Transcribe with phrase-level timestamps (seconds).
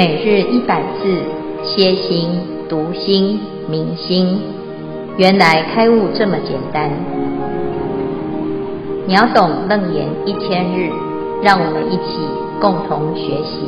[0.00, 1.22] 每日一百字，
[1.62, 2.30] 歇心、
[2.70, 4.40] 读心、明心，
[5.18, 6.90] 原来开悟这么简单。
[9.06, 10.88] 秒懂楞严一千日，
[11.42, 12.16] 让我们一起
[12.62, 13.60] 共同学习。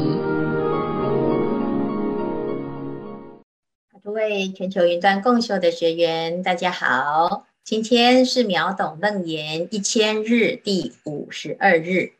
[4.03, 12.13] 各位全球云端共修的学员，大家好，今天是秒懂楞严一千日第五十二日，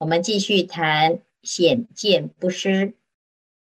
[0.00, 2.92] 我们继续谈显见不失。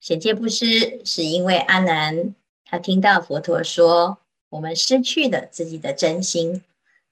[0.05, 2.35] 显见不失，是因为阿难
[2.67, 4.19] 他听到佛陀说
[4.51, 6.63] 我们失去了自己的真心，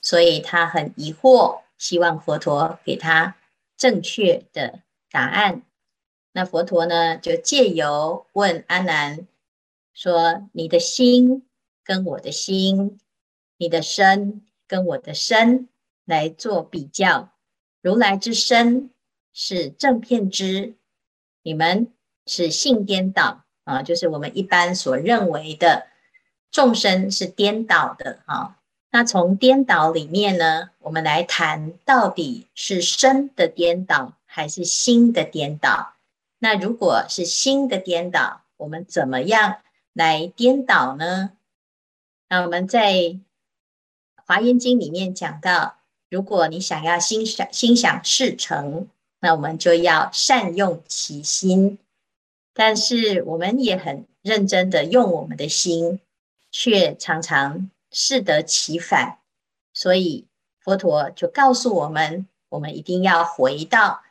[0.02, 3.34] 所以他很疑惑，希望佛陀给他
[3.78, 5.62] 正确的答案。
[6.32, 9.26] 那佛陀呢，就借由问阿难
[9.94, 11.46] 说：“你的心
[11.82, 13.00] 跟我的心，
[13.56, 15.66] 你的身跟我的身
[16.04, 17.32] 来做比较，
[17.80, 18.90] 如来之身
[19.32, 20.74] 是正片之，
[21.42, 21.90] 你们。”
[22.26, 25.86] 是性颠倒啊，就是我们一般所认为的
[26.50, 28.58] 众生是颠倒的啊。
[28.90, 35.94] 那从颠倒里面呢，我们来谈到底是身的颠倒还是心的颠倒？
[36.38, 39.58] 那如果是心的颠倒，我们怎么样
[39.92, 41.30] 来颠倒呢？
[42.28, 42.92] 那我们在
[44.26, 45.78] 《华严经》里面讲到，
[46.10, 48.88] 如果你想要心想心想事成，
[49.20, 51.78] 那我们就要善用其心。
[52.54, 56.00] 但是我们也很认真的用我们的心，
[56.50, 59.18] 却常常适得其反。
[59.72, 60.26] 所以
[60.60, 64.02] 佛陀就告诉我们，我们一定要回到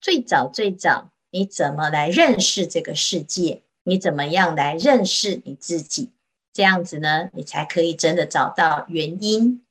[0.00, 3.62] 最早最早，你怎么来认识这个世界？
[3.84, 6.10] 你怎么样来认识你自己？
[6.52, 9.64] 这样子呢，你才可以真的找到原因。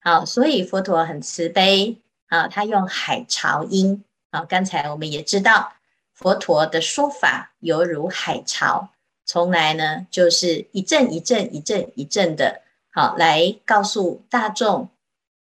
[0.00, 4.04] 好，所以佛陀很慈悲啊，他用海潮音。
[4.30, 5.72] 好，刚才我们也知道。
[6.24, 8.88] 佛陀的说法犹如海潮，
[9.26, 14.88] 从来呢就是一阵一阵一阵一阵的，好来告诉大众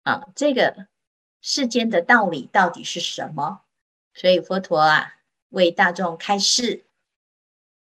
[0.04, 0.86] 啊，这个
[1.40, 3.62] 世间的道理到底是什么？
[4.14, 5.16] 所以佛陀啊
[5.48, 6.84] 为大众开示，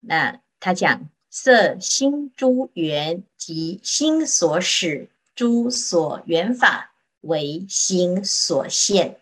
[0.01, 6.91] 那他讲色心诸缘及心所使诸所缘法
[7.21, 9.17] 为心所现，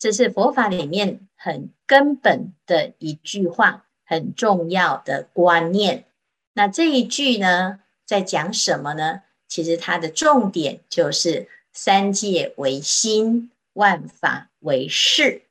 [0.00, 1.27] 这是佛法里面。
[1.38, 6.04] 很根本的一句话，很重要的观念。
[6.52, 9.22] 那这一句呢，在讲什么呢？
[9.46, 15.42] 其实它的重点就是三界为心，万法为识，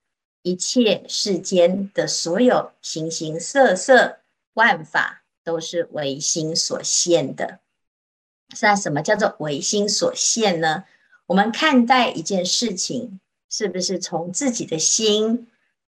[0.42, 4.20] 一切世间的所有形形色色
[4.54, 7.60] 万法都是唯心所现的。
[8.62, 10.84] 那什么叫做唯心所现呢？
[11.28, 13.20] 我们看待一件事情，
[13.50, 15.48] 是不是从自己的心？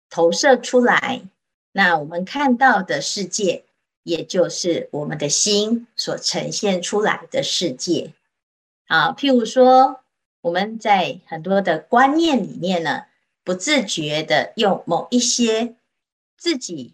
[0.10, 1.22] 投射出来，
[1.74, 3.66] 那我们看到的世界，
[4.04, 8.14] 也就是我们的心所呈现出来的世界。
[8.88, 10.00] 啊，譬如说，
[10.42, 13.04] 我们在很多的观念里面呢，
[13.44, 15.76] 不自觉的用某一些
[16.38, 16.94] 自己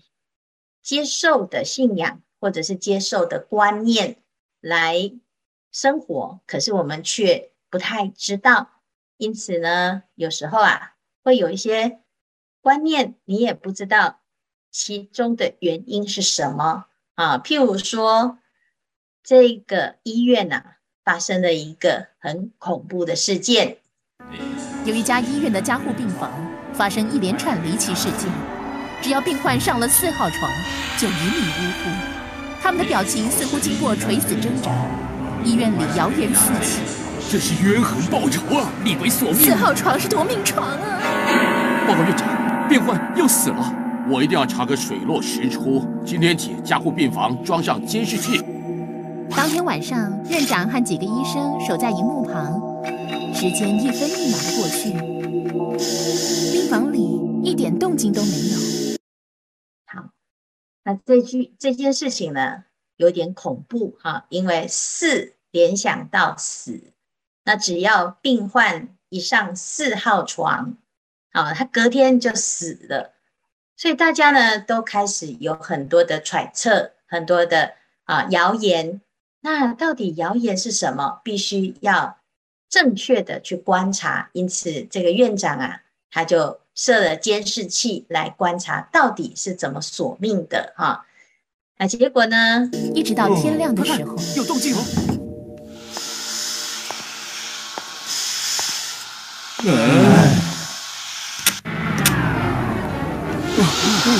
[0.81, 4.17] 接受的信仰，或者是接受的观念
[4.59, 5.11] 来
[5.71, 8.81] 生活，可是我们却不太知道。
[9.17, 11.99] 因此呢，有时候啊，会有一些。
[12.63, 14.21] 观念你也不知道
[14.71, 16.85] 其中的原因是什么
[17.15, 17.37] 啊？
[17.37, 18.37] 譬如说，
[19.21, 20.65] 这个医院呐、啊，
[21.03, 23.79] 发生了一个很恐怖的事件。
[24.85, 26.31] 有一家医院的加护病房
[26.71, 28.31] 发生一连串离奇事件，
[29.01, 30.49] 只要病患上了四号床，
[30.97, 31.89] 就一命呜呼。
[32.61, 34.71] 他们的表情似乎经过垂死挣扎。
[35.43, 36.79] 医院里谣言四起，
[37.29, 38.71] 这是冤魂报仇啊！
[38.85, 39.35] 立为索命。
[39.35, 41.85] 四号床是夺命床啊！
[41.85, 42.32] 报告院长。
[42.69, 45.85] 病患又死了，我一定要查个水落石出。
[46.05, 48.41] 今天起，加护病房装上监视器。
[49.35, 52.83] 当天晚上，院长和几个医生守在荧幕旁，
[53.33, 54.91] 时间一分一秒的过去，
[56.51, 56.99] 病房里
[57.43, 58.97] 一点动静都没有。
[59.85, 60.09] 好，
[60.83, 62.63] 那这句这件事情呢，
[62.97, 66.93] 有点恐怖哈，因为四联想到死，
[67.43, 70.77] 那只要病患一上四号床。
[71.33, 73.13] 啊，他隔天就死了，
[73.75, 77.73] 所以大家呢都开始有很多的揣测，很多的
[78.05, 79.01] 啊谣言。
[79.41, 81.19] 那到底谣言是什么？
[81.23, 82.19] 必须要
[82.69, 84.29] 正确的去观察。
[84.33, 85.81] 因此，这个院长啊，
[86.11, 91.05] 他就设了监视器来观察，到底是怎么索命的哈。
[91.77, 92.69] 那结果呢？
[92.93, 94.79] 一直到天亮的时候，有动静哦。
[99.65, 100.02] 嗯。
[104.03, 104.11] 好，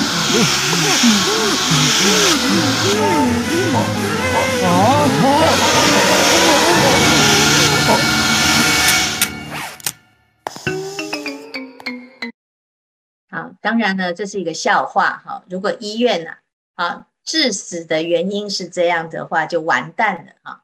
[13.60, 15.44] 当然呢，这是一个笑话哈。
[15.50, 16.30] 如果医院呢，
[16.76, 20.62] 啊，致死的原因是这样的话，就完蛋了哈。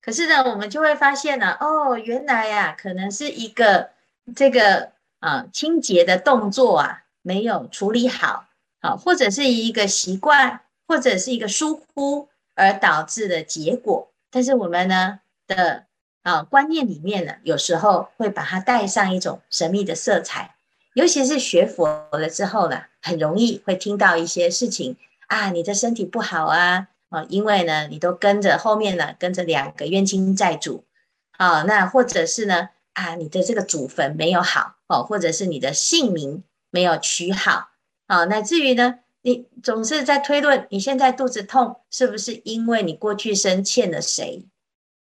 [0.00, 3.90] 可是呢，我们就会发现呢，哦，原来呀，可能是一个
[4.36, 8.44] 这个啊清洁的动作啊没有处理好，
[8.80, 14.10] 啊，或者是一个习惯，或者是一个疏忽而导致的结果。
[14.30, 15.86] 但是我们呢的
[16.22, 20.54] 啊观念里面呢，有时候会把它带上一种神秘的色彩，
[20.94, 24.96] 尤其是学佛了之后呢，很容易会听到一些事情
[25.28, 26.88] 啊，你的身体不好啊。
[27.10, 30.84] 啊，因为呢，你都跟着后面呢，跟着两个冤亲债主，
[31.32, 37.69] 啊，那或者是呢，啊，你的这个祖坟没有好，哦，或者是你的姓名没有取好，
[38.10, 44.44] 啊，乃至于呢，你总是在推论，你现在肚子痛是不是因为你过去生欠了谁？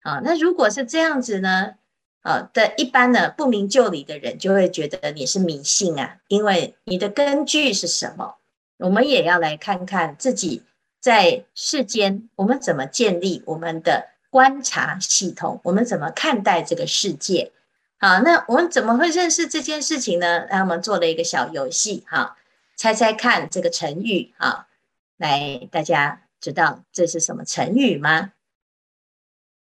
[0.02, 1.75] 啊，那如果是这样子呢，
[2.23, 8.37] 啊的一般呢不明就里的人就会觉得你是迷信啊，因为你的根据是什么？
[8.79, 10.62] 我们也要来看看自己。
[11.00, 15.61] 在世间，我们怎么建立我们的观察系统？
[15.64, 17.52] 我们怎么看待这个世界？
[17.99, 20.47] 好，那我们怎么会认识这件事情呢？
[20.49, 22.38] 那我们做了一个小游戏，哈，
[22.76, 24.69] 猜猜看这个成语，啊，
[25.17, 28.32] 来，大家知道这是什么成语吗？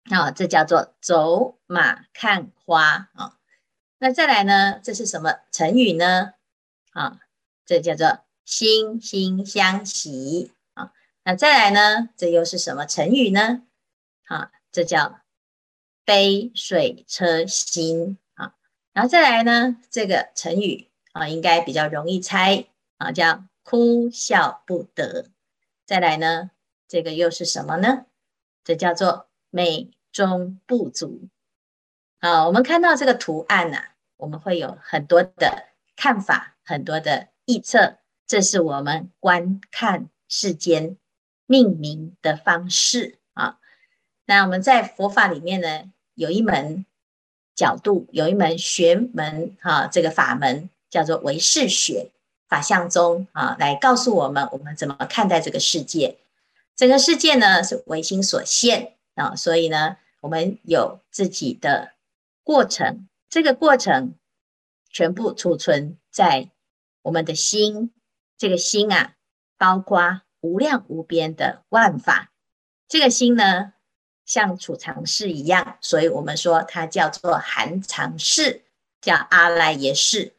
[0.10, 3.38] 啊，这叫做走马看花啊。
[4.00, 4.80] 那再来呢？
[4.84, 6.34] 这是什么成语呢？
[6.92, 7.20] 啊，
[7.66, 10.52] 这叫做惺惺相惜。
[11.24, 12.10] 那再来呢？
[12.18, 13.64] 这又是什么成语呢？
[14.26, 15.20] 啊，这叫
[16.06, 18.56] 杯水车薪啊。
[18.94, 19.78] 然后再来呢？
[19.92, 22.66] 这个成语啊，应该比较容易猜
[23.00, 25.32] 啊，叫哭笑不得。
[25.86, 26.52] 再来呢？
[26.88, 28.06] 这个又是什么呢？
[28.64, 31.28] 这叫做美中不足。
[32.20, 37.98] 啊，我们看到这个图案呢，啊，我们会有很多的看法，很多的臆测。
[38.28, 40.96] 这是我们观看世间。
[41.52, 43.58] 命名的方式啊，
[44.26, 46.86] 那我们在佛法里面呢，有一门
[47.56, 52.12] 角度，有一门学门啊，这个法门叫做唯识学
[52.50, 56.18] 法相中啊，来告诉我们我们怎么看待这个世界。
[56.76, 61.94] 整个世界呢是唯心所现啊，所以呢，我们有自己的
[62.44, 64.16] 过程，这个过程
[64.92, 66.50] 全部储存在
[67.04, 67.94] 我们的心，
[68.38, 69.14] 这个心啊，
[69.58, 70.22] 包括。
[70.42, 72.32] 无量无边的万法，
[72.88, 73.74] 这个心呢，
[74.24, 78.64] 像储藏室一样，所以我们说它叫做含藏室，
[79.02, 80.32] 叫阿赖耶识。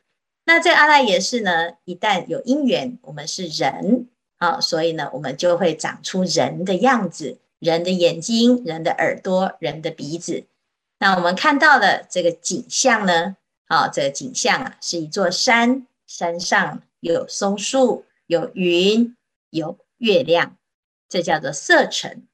[0.50, 4.08] 那这阿赖耶识呢，一旦有因缘，我们是人
[4.38, 10.46] 啊，所以呢，我们就会长出人的样子，人的眼睛，人的耳朵，人的鼻子。
[10.98, 13.36] 那我们看到的这个景象呢，
[13.68, 19.16] 啊，这个景象啊，是一座山，山上有松树，有云，
[19.50, 19.78] 有。
[19.98, 20.56] 月亮，
[21.10, 22.26] 这叫做色尘。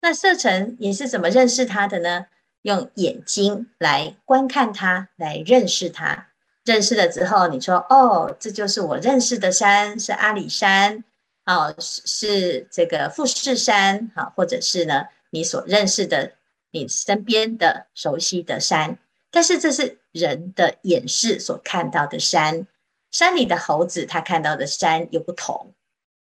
[0.00, 2.26] 那色尘你是怎么认识它的呢？
[2.62, 6.29] 用眼睛来观看它，来认识它。
[6.70, 11.02] 认识了之后，你说：“哦，这就是我认识的山，是阿里山，
[11.44, 16.34] 哦，是是这个富士山，好，或者是呢，你所认识的，
[16.70, 18.98] 你身边的熟悉的山。
[19.32, 22.68] 但是这是人的眼识所看到的山，
[23.10, 25.74] 山里的猴子他看到的山又不同。”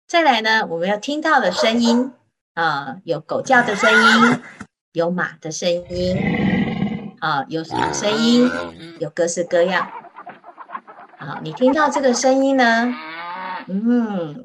[0.10, 2.14] 再来呢，我们要听到的声音
[2.56, 4.42] 啊，有狗叫的声音，
[4.94, 6.18] 有马的声音，
[7.20, 8.50] 啊，有什么声音？
[9.00, 9.88] 有各式各样。
[11.24, 12.92] 好，你听到这个声音呢？
[13.68, 14.42] 嗯，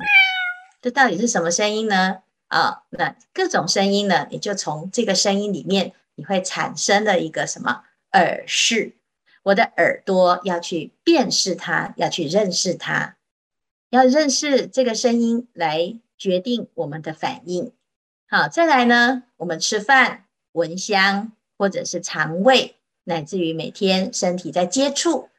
[0.83, 2.18] 这到底是什么声音呢？
[2.49, 8.92] 啊，那各种声音呢，你就从这个声音里面，你会产生了一个什么耳识？
[9.45, 13.16] 我的耳朵要去辨识它，要去认识它。
[13.88, 17.73] 要认识这个声音来决定我们的反应。
[18.28, 25.30] 好，再来呢，我们吃饭闻香，或者是肠胃，乃至于每天身体在接触，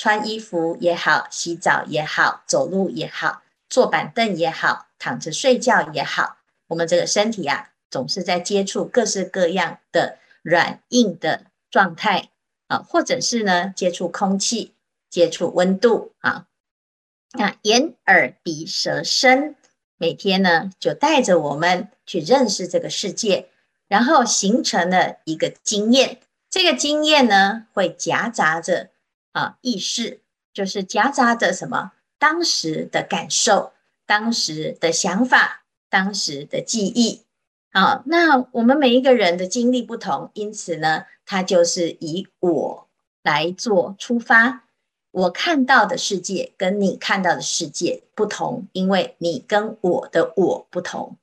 [0.00, 6.38] 穿衣服也好，洗澡也好，走路也好，坐板凳也好，躺着睡觉也好，
[6.68, 12.30] 我们这个身体啊，总是在接触各式各样的软硬的状态
[12.68, 14.72] 啊，或者是呢，接触空气，
[15.10, 16.46] 接触温度啊。
[17.32, 19.54] 那眼、耳、鼻、舌、身，
[19.98, 23.50] 每天呢就带着我们去认识这个世界，
[23.86, 26.20] 然后形成了一个经验。
[26.48, 28.88] 这个经验呢会夹杂着
[29.32, 30.20] 啊意识，
[30.52, 33.72] 就是夹杂着什么当时的感受，
[34.06, 37.22] 当时的想法、当时的记忆。
[37.72, 42.88] 好，那我们每一个人的经历不同，因此呢，它就是以我
[43.22, 44.64] 来做出发。
[45.12, 51.16] 我看到的世界跟你看到的世界不同，因为你跟我的我不同。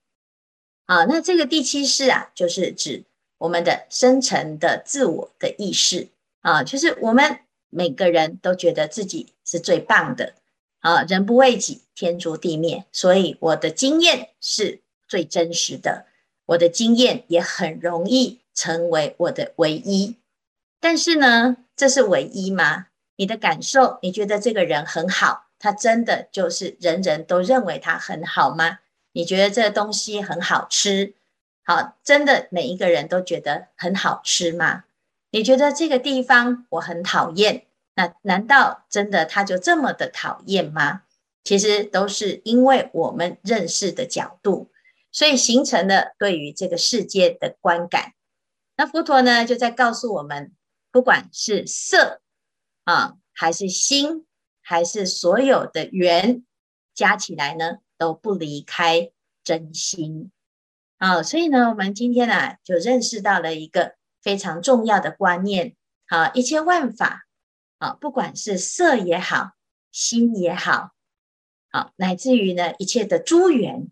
[0.85, 3.03] 好，那这个第七式啊，就是指
[3.37, 6.07] 我们的深层的自我的意识
[6.41, 10.33] 啊，就是我们每个人都觉得自己是最棒的
[10.79, 16.05] 啊，人不为己，天诛地灭，所以我的经验是最真实的。
[16.47, 20.15] 我的经验也很容易成为我的唯一，
[20.79, 22.87] 但是呢，这是唯一吗？
[23.17, 28.79] 你的感受，你觉得这个人很好，他真的就是人人都认为他很好吗？
[29.11, 31.15] 你觉得这东西很好吃，
[31.63, 34.85] 好，真的每一个人都觉得很好吃吗？
[35.37, 41.03] 你觉得这个地方我很讨厌，那难道真的他就这么的讨厌吗？
[41.43, 44.71] 其实都是因为我们认识的角度。
[45.11, 48.13] 所以形成了对于这个世界的观感。
[48.77, 50.53] 那佛陀呢，就在告诉我们，
[50.91, 52.19] 不管是色
[52.85, 54.25] 啊，还是心，
[54.63, 56.43] 还是所有的缘，
[56.95, 59.11] 加起来呢，都不离开
[59.43, 60.31] 真心。
[60.97, 65.75] 啊，所以呢，我们今天呢，就认识到了一个非常重要的观念。
[66.07, 67.27] 啊，一切万法
[67.77, 69.51] 啊，不管是色也好，
[69.91, 70.91] 心也好，
[71.71, 73.91] 啊，乃至于呢，一切的诸缘。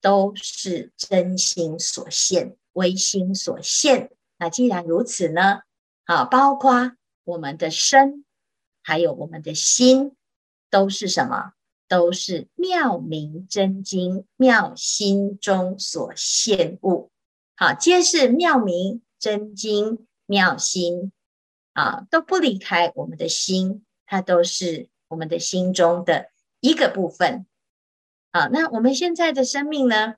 [0.00, 4.12] 都是真心所现，唯心所现。
[4.38, 5.62] 那既然如此呢？
[6.04, 6.92] 啊，包括
[7.24, 8.24] 我们的身，
[8.80, 10.14] 还有我们的心，
[10.70, 11.50] 都是什么？
[11.88, 17.10] 都是妙明真经、妙心中所现物。
[17.56, 21.12] 好，皆是妙明真经、妙心
[21.72, 27.46] 啊，都不离开我们的心，它都是我们的心中的一个部分。
[28.32, 30.14] 好，那我们现在的生命呢，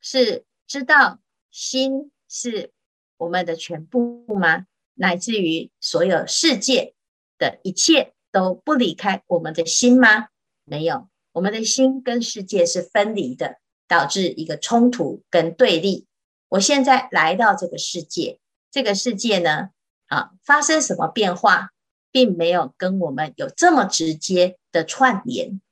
[0.00, 1.20] 是知道
[1.50, 2.70] 心是
[3.16, 4.66] 我们的全部吗？
[4.94, 6.94] 乃至于所有世界
[7.38, 10.28] 的一切都不离开我们的心吗？
[10.64, 13.58] 没有，我们的心跟世界是分离的，
[13.88, 16.06] 导致一个冲突跟对立。
[16.52, 18.38] 我现在来到这个世界，
[18.70, 19.70] 这个世界呢，
[20.08, 21.70] 啊，发生什么变化，
[22.10, 25.62] 并没有跟我们有这么直接的串联。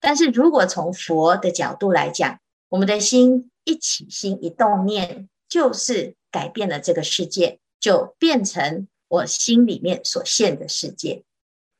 [0.00, 11.22] 但是如果从佛的角度来讲，我们的心一起心一动念，就是改变了这个世界，就变成我心里面所现的世界。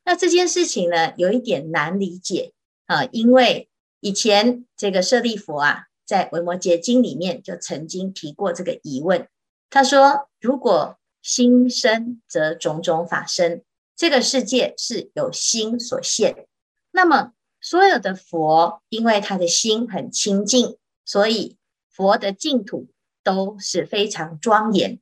[0.04, 2.52] 那这件事情呢，有一点难理解
[2.86, 3.68] 啊，因为
[3.98, 9.28] 以前这个舍利弗啊，在《维摩诘经》里面就曾经提过这个疑问。
[9.70, 13.62] 他说：“如果心生，则种种法生，
[13.96, 16.46] 这个世界是由心所现，
[16.90, 17.32] 那么。”
[17.66, 21.56] 所有的佛，因为他的心很清净，所以
[21.88, 22.88] 佛的净土
[23.22, 25.00] 都是非常庄严。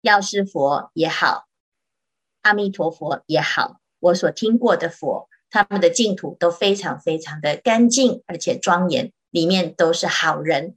[0.00, 1.48] 药师佛也好，
[2.40, 10.76] 阿弥陀佛也好，我所听过的佛，他们的净土都非常非常的干净，而且庄严，里面都是好人，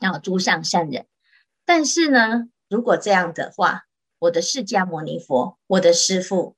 [0.00, 1.06] 然后诸上善人。
[1.64, 3.84] 但是呢，如果这样的话，
[4.18, 6.56] 我的释迦牟尼佛，我的师父，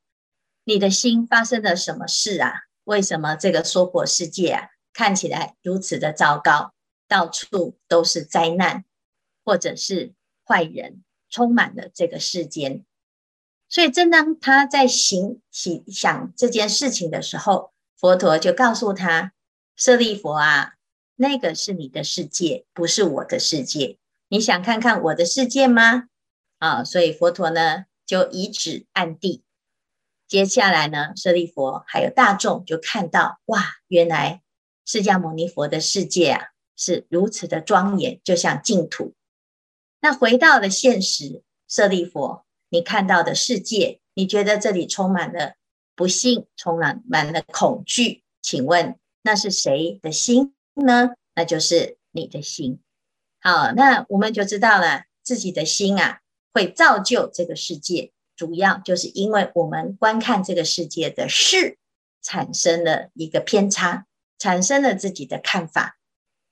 [0.65, 2.63] 你的心发生了什么事啊？
[2.85, 6.73] 为什么这个娑婆世界啊，看起来如此的糟糕，
[7.09, 8.85] 到处都是灾难，
[9.45, 12.85] 或者是坏人，充满了这个世间。
[13.69, 19.33] 所以，正当他在行起想这件事情的时候，佛陀就告诉他
[19.75, 20.76] ：“舍利弗啊，
[21.17, 23.99] 那个是你的世界，不是我的世界。
[24.29, 26.09] 你想看看我的世界吗？”
[26.59, 29.43] 啊，所以佛陀呢，就以指暗地。
[30.27, 34.43] 接下来呢，舍利佛还有大众就看到，哇，原来
[34.85, 39.15] 释迦牟尼佛的世界啊是如此的庄严，就像净土。
[40.01, 45.55] 那回到了现实，舍利佛，你看到的世界，你觉得这里充满了
[45.95, 48.25] 不幸，充满满了恐惧？
[48.43, 51.15] 请问那是谁的心呢？
[51.35, 52.81] 那就是你的心。
[53.41, 56.21] 好，那我们就知道了，自己的心啊
[56.53, 58.13] 会造就这个世界。
[58.35, 61.79] 主要就是因为我们观看这个世界的事，
[62.21, 64.07] 产生了一个偏差，
[64.39, 65.97] 产生了自己的看法。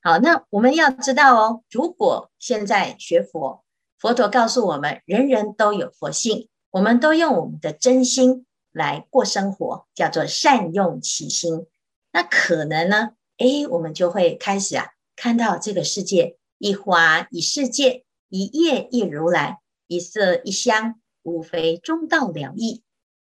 [0.01, 3.65] 好，那我们要知道哦，如果现在学佛，
[3.99, 11.67] 佛陀告诉我们，人人都有佛性，我们都用我们的真心来过生活，叫做善用其心。
[12.13, 14.87] 那可能呢，诶，我们就会开始啊，
[15.17, 21.01] 看到这个世界，一花一世界，一叶一如来，一色一香。
[21.27, 22.83] 无非中道两义，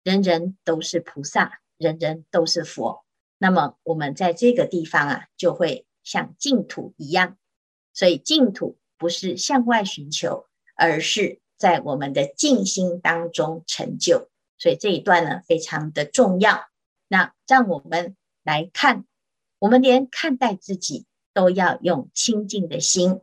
[0.03, 3.05] 人人都是菩萨，人人都是佛。
[3.39, 7.37] 那么我们在这个地方啊，就会像净土一样。
[7.93, 14.29] 所以净土不是向外寻求，而是在我们的静心当中成就。
[14.59, 16.65] 所以这一段呢，非常的重要。
[17.07, 19.05] 那让我们来看，
[19.65, 23.23] 我们连看待自己都要用清净的心，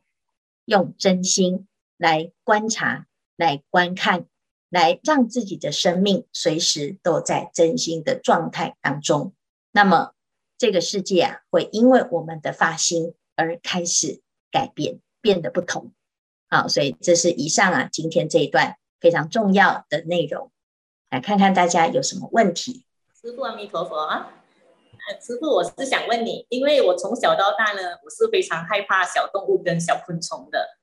[0.65, 1.67] 用真心
[1.97, 3.05] 来观察、
[3.35, 4.25] 来观看、
[4.67, 9.35] 来让自己的生命随时都在真心的状态当中。
[9.71, 10.15] 那么，
[10.57, 15.91] 这个世界啊，会因为我们的发心而开始改变，变得不同。
[16.49, 20.51] 好，所以这是以上啊，今天这一段非常重要的内容。
[21.11, 22.83] 来看看大家有什么问题。
[23.21, 24.25] 师父阿弥陀佛！
[25.19, 30.77] 师傅，我是想问你，因为我从小到大呢，我是非常害怕小动物跟小昆虫的。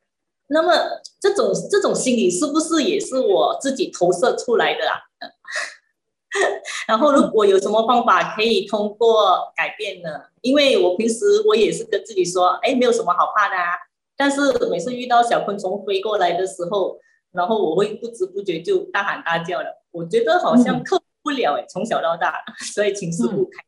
[0.48, 0.72] 那么
[1.20, 4.96] 这种这种心理是不是也是我自己投射出来的啊？
[6.88, 10.08] 然后如果有什么方法可以通过改变呢？
[10.42, 13.72] 因为我平时我也是跟自己说，哎，没有什么好怕的啊。
[14.16, 16.98] 但是每次遇到小昆虫飞过来的时候，
[17.32, 19.82] 然后我会不知不觉就大喊大叫了。
[19.90, 22.42] 我觉得好像克服不了哎，从小到大，
[22.74, 23.64] 所以请师傅开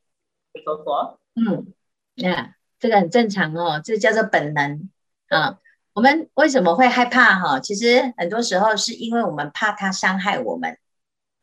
[0.64, 1.20] 说说。
[1.34, 1.72] 嗯，
[2.14, 4.90] 那这个很正常哦，这叫做本能
[5.28, 5.58] 啊。
[5.92, 7.60] 我们为什么会害怕哈？
[7.60, 10.78] 其实很多时候是因为我们怕它伤害我们。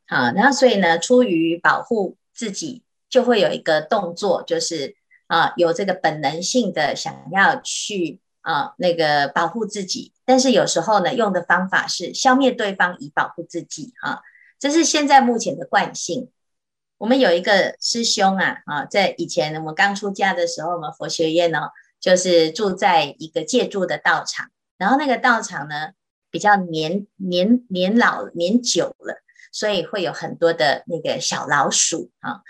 [0.08, 4.96] 好，然后所以呢，出于保护自己，就会有一个动作，就是
[5.28, 10.14] 啊，有这个本能性的想要去啊那个保护自己。
[10.26, 14.22] 但是有时候呢，用的方法是消灭对方以保护自己哈。
[14.58, 16.30] 这是现在目前的惯性。
[16.98, 21.60] 我们有一个师兄啊啊，在以前我们刚出家的时候，我们佛学院呢，
[22.00, 25.90] 就是住在一个借住的道场，然后那个道场呢
[26.32, 32.42] 比较年年年老年久了，所以会有很多的那个小老鼠啊。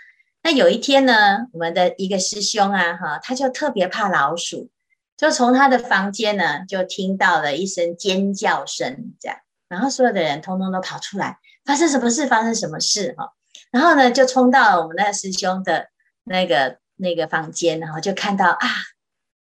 [0.44, 4.70] 那有一天呢，我们的一个师兄啊哈，他就特别怕老鼠，
[5.18, 11.40] 就从他的房间呢就听到了一声尖叫声，这样，然后所有的人通通都跑出来。
[11.66, 12.28] 发生什么事？
[12.28, 13.14] 发生什么事？
[13.18, 13.34] 哈，
[13.72, 15.90] 然后呢，就冲到了我们那个师兄的
[16.24, 18.68] 那个那个房间，然后就看到啊，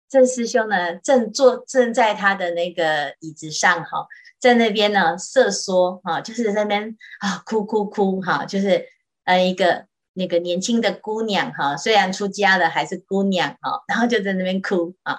[0.08, 4.06] 这师兄呢正坐正在他的那个椅子上，哈，
[4.38, 8.86] 在那边呢瑟缩，哈，就是在那边啊哭哭哭，哈，就是
[9.24, 15.18] 呃一个那个年轻的姑娘，哈，虽然出家了还是姑娘，哈，然后就在那边哭啊。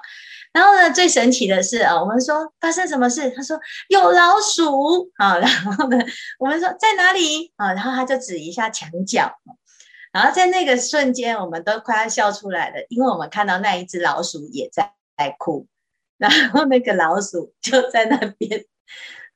[0.54, 3.30] 然后呢，最神奇的是啊，我们说发生什么事？
[3.32, 5.38] 他说有老鼠啊。
[5.40, 5.98] 然后呢，
[6.40, 7.74] 我们说在哪里啊？
[7.74, 9.34] 然后他就指一下墙角。
[10.12, 15.68] 然后在那个瞬间，我们都快要笑出来了，因为我们看到那一只老鼠也在在哭。
[16.18, 18.66] 然后那个老鼠就在那边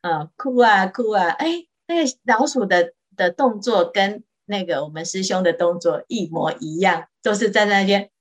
[0.01, 1.30] 啊哭啊哭啊！
[1.30, 8.12] 哎，那个老鼠的的动作跟那个我们师兄的动作一模一样，都是站在那边。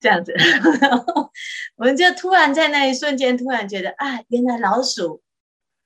[0.00, 0.32] 这样子，
[0.80, 1.32] 然后
[1.74, 5.22] 我们就突然在那一瞬间，突然觉得啊，原来老鼠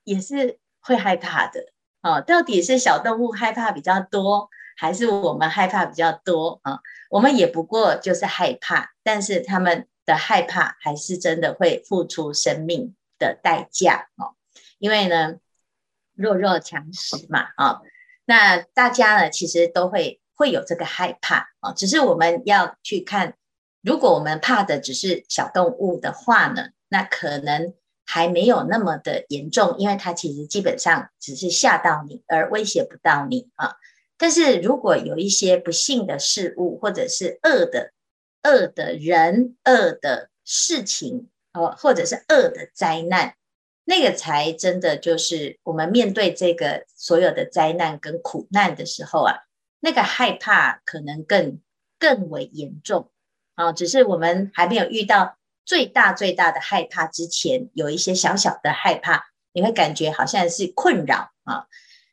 [0.04, 1.72] 也是会害怕的
[2.02, 2.20] 啊！
[2.20, 6.80] 到底是小动物害怕比较多，还是我们害怕比较多啊？
[7.08, 14.34] 我们也不过就是害怕，但是他们的害怕还是真的会付出生命的代价哦。
[14.78, 15.36] 因为呢，
[16.14, 17.80] 弱肉强食嘛啊，
[18.26, 23.36] 那大家呢其实都会会有这个害怕啊，只是我们要去看。
[23.82, 27.74] 如果我们怕的只是小动物的话呢，那可能
[28.06, 33.74] 还没有那么的严重，因为它其实基本上只是吓到你，而威胁不到你啊。
[34.16, 37.92] 但是如果有一些不幸的事物，或者是恶的、
[38.44, 43.34] 恶的人、恶的事情，哦，或者是恶的灾难，
[43.84, 49.34] 那个才真的就是我们面对这个所有的灾难跟苦难的时候啊，
[49.80, 51.60] 那个害怕可能更
[51.98, 53.10] 更为严重。
[53.54, 61.66] 啊，只是我们还没有遇到最大最大的害怕之前，有一些小小的害怕，你会感觉好像是困扰啊。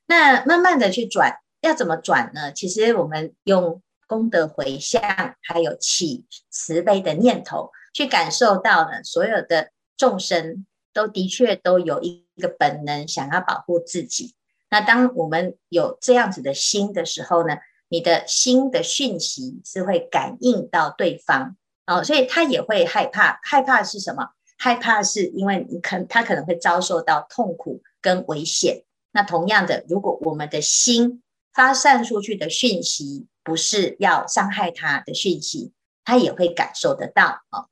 [0.06, 2.52] 那慢慢的去转，要怎么转呢？
[2.52, 5.02] 其实我们用功德回向，
[5.42, 14.36] 还有起慈悲的念头，去感受到呢，所有的众生都的确都有一个本能，想要保护自己。
[14.70, 17.58] 那当我们有这样子的心的时候呢，
[17.90, 23.40] 你的心的讯息是会感应到对方哦，所以他也会害怕。
[23.44, 24.30] 害怕是什么？
[24.58, 28.84] 害怕是因为你可他可能会遭受到痛苦跟危险。
[29.12, 31.24] 那同样的，如果我们的心
[31.54, 35.72] 发散出去的讯息不是要伤害他的讯息，
[36.06, 37.70] 他也会感受得到哦。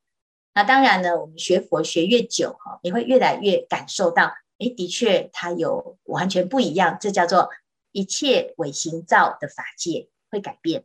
[0.55, 6.97] 那当然呢，我们学佛学越久哈，你会越来越感受到，诶，的确他有完全不一样。
[6.99, 7.49] 这叫做。
[7.97, 10.83] 一切唯心造的法界会改变，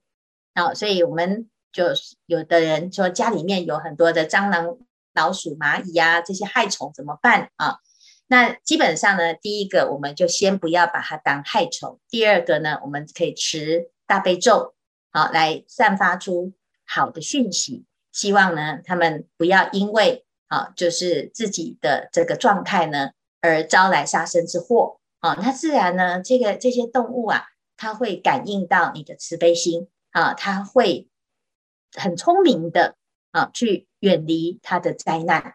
[0.55, 1.88] 好，所以我们就
[2.25, 4.79] 有的人说家里面有很多的蟑螂、
[5.12, 7.81] 老鼠、蚂蚁、啊，这些害虫怎么办啊？
[8.29, 12.01] 那基本上呢，第一个我们就先不要把它当害虫。
[12.09, 14.75] 第二个呢，我们可以持大悲咒，
[15.11, 16.55] 好来散发出
[16.87, 23.11] 好的讯息，希望呢他们不要因为啊就是自己的这个状态呢
[23.42, 24.98] 而招来杀身之祸。
[25.23, 27.45] 啊，那自然呢，这个这些动物啊，
[27.77, 31.09] 它会感应到你的慈悲心啊，它会
[31.93, 32.97] 很聪明的
[33.31, 35.55] 啊去远离它的灾难。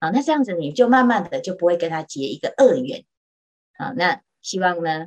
[0.00, 3.04] 啊，那这样子你就慢慢的就不会跟它结一个恶缘。
[3.78, 5.06] 啊，那希望呢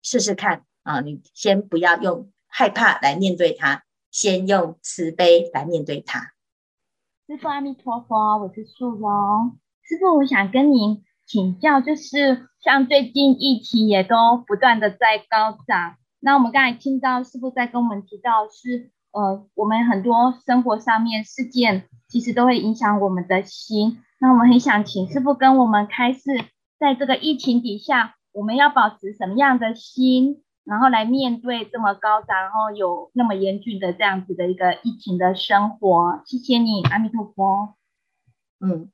[0.00, 6.32] 试试看啊，你先不要用害怕来面对它，先用慈悲来面对它。
[7.26, 9.58] 师父阿弥陀佛，我是素荣。
[9.82, 23.98] 师父，我想跟您请教，就是像最近疫情也都不断的在高涨，那我们刚才听到师傅在跟我们提到是，呃，我们很多生活上面事件其实都会影响我们的心。
[24.20, 26.20] 那我们很想请师傅跟我们开示，
[26.78, 36.22] 在这个疫情底下，我们要保持什么样的心，然后来面对这么高涨，然后有那么严峻的这样子的一个疫情的生活。
[36.26, 37.74] 谢谢你，阿弥陀佛。
[38.60, 38.92] 嗯，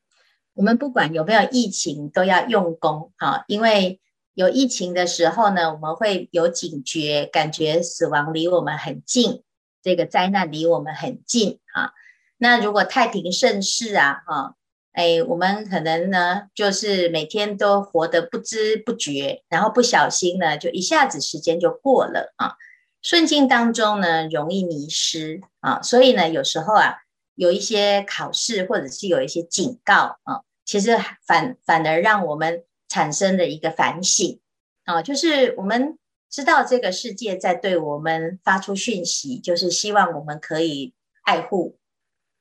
[0.59, 4.01] 我们不管有没有疫情，都要用功哈，因为
[4.35, 9.45] 有疫情的时候呢，我们会有警觉，感觉死亡离我们很近，
[9.85, 11.93] 这个灾难离我们很近啊。
[12.39, 14.55] 那如果太平盛世啊，哈。
[14.93, 22.57] 哎，我们可能呢，就是每天都活得不知不觉，然后不小心呢，就一下子时间就过了啊。
[23.01, 26.97] 顺境当中呢，容易迷失啊，所以呢，有时候啊，
[27.37, 34.39] 有一些考试或者是有一些警告啊，其实反反而让我们产生了一个反省
[34.85, 41.79] 啊，就是我们知道这个世界在对我们发出讯息，就是希望我们可以爱护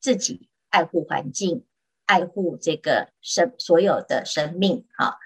[0.01, 1.63] 自己，爱护环境。
[2.09, 5.17] 爱护这个生所有的生命，哈，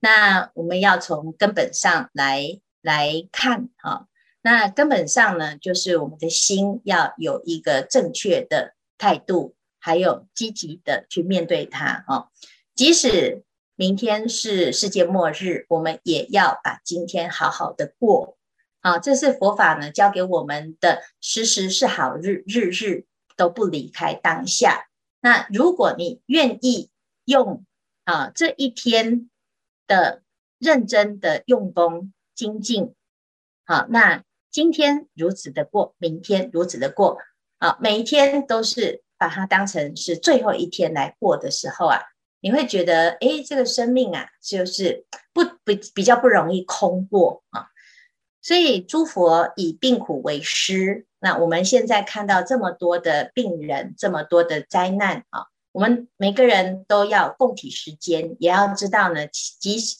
[0.00, 4.08] 那我们要从根本上来来看，哈，
[4.42, 12.28] 那根本上呢，就是我们的心要有一个正确的态度，还有积极的去面对它，啊，
[12.74, 13.42] 即使
[13.74, 18.36] 明天是世界末日，我们也要把今天好好的过，
[18.80, 24.86] 啊，这是佛法呢教给我们的，时时是好日，日日都不离开当下。
[25.22, 26.90] 那如果你愿意
[27.24, 27.64] 用
[28.04, 29.30] 啊这一天
[29.86, 30.22] 的
[30.58, 32.94] 认真的用功精进，
[33.64, 37.18] 好，那今天如此的过，明天如此的过，
[37.58, 42.00] 啊，每一天都是把它当成是最后一天来过的时候啊，
[42.40, 45.04] 你会觉得，诶，这个生命啊，就是
[45.34, 47.68] 不比比较不容易空过啊。
[48.40, 51.06] 所以诸佛以病苦为师。
[51.18, 59.98] 那我们现在看到这么多的病人，这么多的灾难啊，我们每个人都要共体时艰，也要知道呢，即使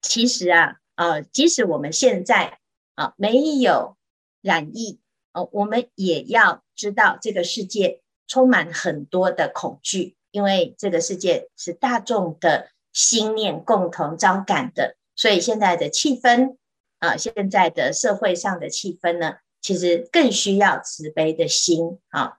[0.00, 2.60] 其实啊，呃，即使我们现在
[2.94, 3.98] 啊没有
[4.40, 5.00] 染疫
[5.34, 16.56] 哦，我们也要知道这个世界充满很多的恐惧，因为这个世界是大众的心念共同招感的，所以现在的气氛
[16.98, 19.36] 啊，现在的社会上的气氛呢。
[19.64, 22.34] 其实更需要慈悲的心啊，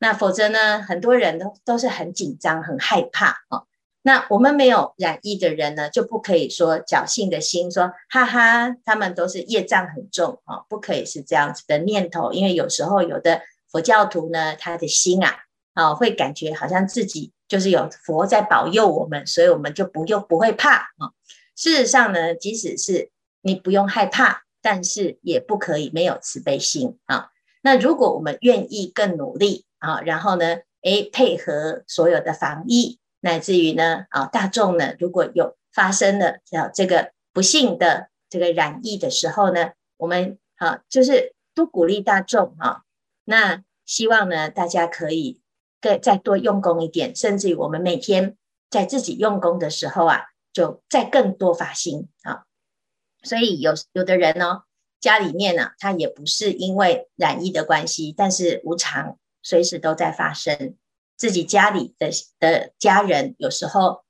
[0.00, 3.62] 那否则呢，很多人都都是很紧张、很害怕啊。
[4.02, 12.32] 那我们没有染疫的人呢，就不可以说侥幸的心，说哈哈，他们都是业障很重啊，不可以是这样子的念头。
[12.32, 15.34] 因为有时候有的佛教徒呢，他的心啊，
[15.74, 21.12] 啊，会感觉好像自己就是有佛在保佑我们，所以我们就不用不会怕啊。
[21.54, 23.10] 事实上呢，即使是
[23.42, 24.42] 你不用害怕。
[24.62, 27.28] 但是也不可以没有慈悲心啊！
[27.62, 42.82] 那如果我们愿意更努力啊，然后呢，诶，配合所有的防疫，乃至于呢，啊，大众呢，如果有发生了啊这个不幸的这个染疫的时候呢，我们啊，就是多鼓励大众啊，
[43.28, 45.42] 那希望呢，大家可以
[45.80, 48.36] 更再多用功一点，甚至于我们每天
[48.70, 52.44] 在自己用功的时候啊，就再更多发心啊。
[53.22, 54.62] 所以有有的人呢、
[55.00, 60.76] 家里面呢、啊，他也不是因为染疫的关系，但是无常随时都在发生。
[61.16, 64.04] 自己家里的的家人，有时候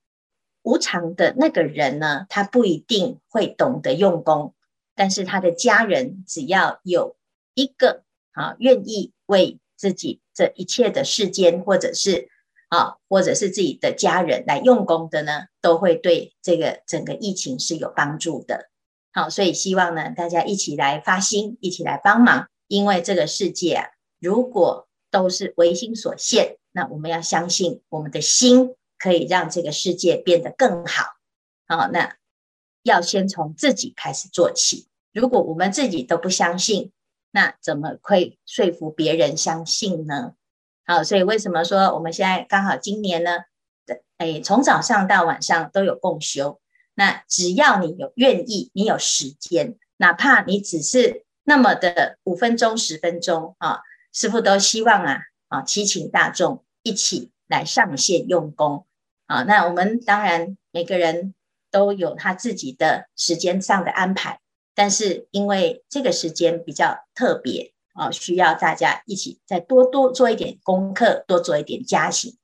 [0.63, 4.55] 无常的那个人呢，他不一定会懂得用功，
[4.95, 7.17] 但是他的家人只要有
[7.55, 8.03] 一个
[8.37, 12.29] 啊，愿意为自己这一切的世间，或者是
[12.69, 18.69] 啊，或者是自己的家人来用功的呢，都会对这个整个疫情是有帮助的。
[19.13, 22.49] 好，所以希望呢，大家一起来发心，一起来帮忙。
[22.69, 23.87] 因为这个世界啊，
[24.21, 26.59] 如果都是唯心所现。
[26.73, 31.05] 那我们要相信，我们的心可以让这个世界变得更好。
[31.67, 32.17] 好，那
[32.83, 34.89] 要先从自己开始做起。
[35.15, 36.93] 如果我们自己都不相信，
[37.37, 40.33] 那怎么会说服别人相信呢？
[40.87, 43.41] 好，所以为什么说我们现在刚好今年呢？
[44.17, 46.59] 哎，从早上到晚上都有共修。
[46.95, 53.81] 那只要你有愿意，你有时间，哪怕你只是那么的五分钟、十分钟啊，
[54.15, 58.87] 师傅都希望啊啊，祈请大众一起来上线用功
[59.27, 59.43] 啊。
[59.43, 61.35] 那我们当然每个人
[61.71, 64.41] 都有他自己的时间上的安排，
[64.77, 72.39] 但是因为这个时间比较特别啊，需要大家一起再多多做一点功课，多做一点加行。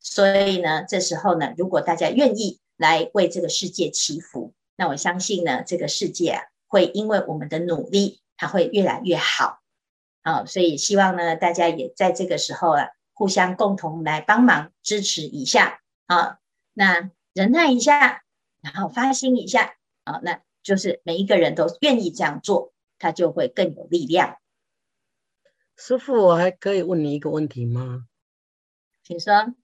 [0.00, 2.60] 所以呢，这时候呢，如果大家愿意。
[2.78, 9.60] 来为这个世界祈福，那我相信呢，这个世界啊，会因为我们的努力，它会越来越好。
[10.20, 15.80] 啊，所以希望呢，大家也在这个时候啊，互相共同来帮忙支持一下。
[16.04, 16.36] 啊，
[16.74, 18.24] 那忍耐一下，
[18.60, 19.76] 然后发心一下。
[20.04, 24.36] 好，那就是每一个人都愿意这样做，他就会更有力量。
[25.76, 28.08] 师傅，我还可以问你一个问题吗？
[29.04, 29.54] 请说。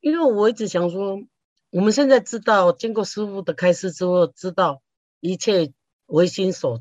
[0.00, 1.22] 因为我一直想说。
[1.70, 4.82] 我们现在知道，经过师傅的开示之后，知道
[5.20, 5.74] 一切
[6.06, 6.80] 唯心所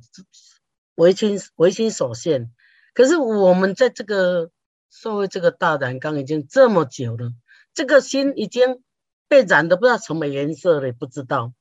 [0.93, 2.53] 唯心唯心所现。
[2.93, 4.51] 可是我们在这个
[4.89, 7.33] 社会这个大染缸已经这么久了，
[7.73, 8.83] 这个心已经
[9.27, 11.53] 被染的不知道什么颜色了，也不知道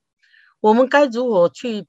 [0.64, 1.87] 我们该如何去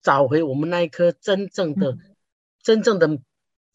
[0.00, 2.16] 找回我们那一颗真正的、嗯、
[2.62, 3.18] 真正的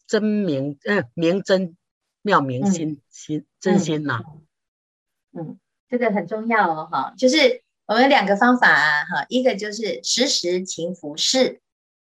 [0.08, 1.76] 真明嗯明真
[2.20, 4.22] 妙明心、嗯、心真心呐、啊，
[5.34, 5.46] 嗯。
[5.50, 11.60] 嗯这个很重要哦，哈，就是我们有两个方法啊，哈，一个就是时时勤拂拭，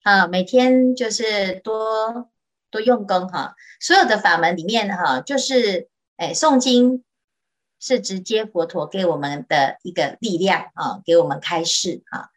[0.04, 2.30] 啊，每天就是多
[2.70, 3.56] 多用功哈。
[3.80, 7.06] 所有的法门里面哈，就是哎，诵经
[7.80, 12.30] 是直接佛陀给我们的一个力量啊，给我们开示啊。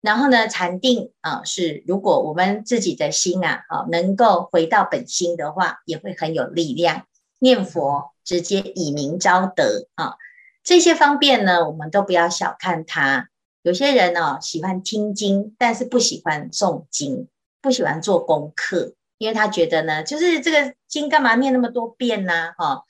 [0.00, 7.06] 然后呢，禅定啊，是如果我们自己的心啊，啊，能够回到本心的话，也会很有力量。
[7.40, 10.14] 念佛直接以明招德啊。
[10.62, 13.28] 这些方便呢，我们都不要小看它。
[13.62, 17.26] 有些人、哦，喜欢听经，但是不喜欢诵经，
[17.60, 22.52] 不喜欢做功课，因为他觉得呢，就是这个经干嘛念那么多遍呢？
[22.56, 22.84] 哈，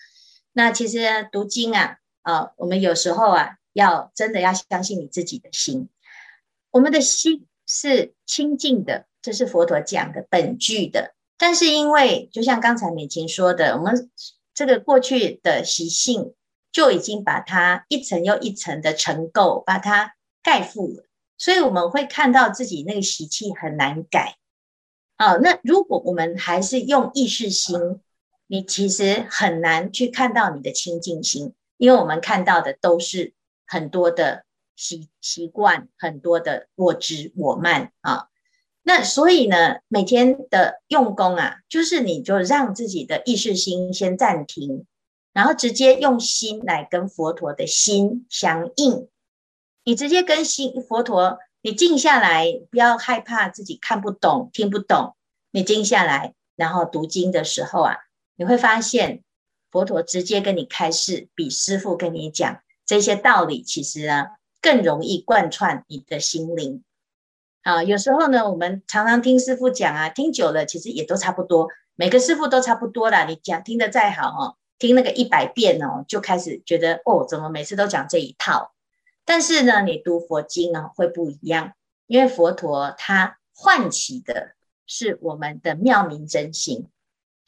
[0.59, 5.89] 那其实读经啊，啊，我们有时候啊，要真的要相信你自己的心，
[6.73, 11.15] 我们的心是清净的，这是佛陀讲的本具的。
[11.37, 14.11] 但是因为就像刚才美琴说的，我们
[14.53, 16.35] 这个过去的习性。
[16.71, 21.07] 就已经把它一层又一层的尘垢把它盖覆了，
[21.39, 24.37] 所以我们会看到自己那个习气很难改。
[25.17, 28.01] 啊，那如果我们还是用意识心，
[28.49, 33.35] 你其实很难去看到你的清净心，因为我们看到的都是
[33.65, 38.27] 很多的习习惯，很多的我执我慢啊。
[38.83, 44.85] 那所以呢，每天的用功啊，就是你就让自己的意识心先暂停。
[45.35, 49.09] 然后直接用心来跟佛陀的心相应，
[49.85, 55.15] 你直接跟心佛陀，你静下来，不要害怕自己看不懂、听不懂，
[55.53, 57.95] 你静下来，然后读经的时候啊，
[58.39, 59.25] 你会发现
[59.69, 64.29] 佛陀直接跟你开示，比师父跟你讲这些道理，其实呢
[64.63, 66.85] 更容易贯穿你的心灵。
[67.63, 73.25] 啊，有时候呢，我们常常听师父讲啊，听久了其实也都差不多，每个师父都差不多啦。
[73.25, 74.57] 你讲听得再好哦。
[74.79, 78.73] 听那个一百遍哦，就开始觉得哦，怎么每次都讲这一套？
[79.25, 81.73] 但是呢，你读佛经啊，会不一样，
[82.07, 84.53] 因为佛陀他唤起的
[84.87, 86.87] 是我们的妙明真心，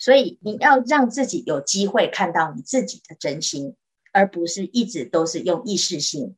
[0.00, 3.76] 所以你要让自己有机会看到你自己的真心，
[4.12, 6.34] 而不是一直都是用意识心。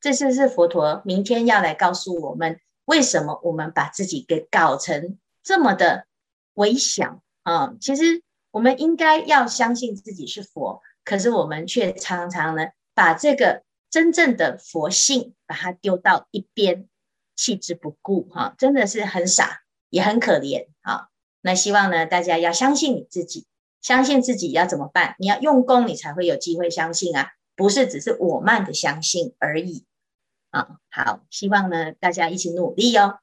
[0.00, 6.06] 这就是佛陀明天要来告诉我们，为什么我们把自己给搞成这么的
[6.52, 7.74] 微小啊？
[7.80, 8.22] 其实。
[8.54, 16.88] 我们应该要相信自己是佛，可是我们却常常呢，把这个真正的佛性把它丢到一边，
[17.34, 21.08] 弃之不顾，哈，真的是很傻，也很可怜，啊。
[21.46, 23.44] 那希望呢，大家要相信你自己，
[23.82, 25.14] 相信自己要怎么办？
[25.18, 29.84] 你要用功，你才会有机会相信啊，不是只是我慢的相信而已，
[30.48, 30.78] 啊。
[30.90, 33.18] 好，希望呢，大家一起努力哦。